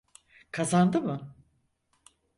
Kazandı 0.51 1.01
mı? 1.01 1.35